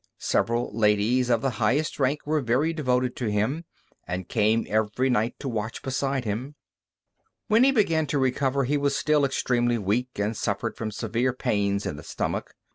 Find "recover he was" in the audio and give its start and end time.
8.17-8.95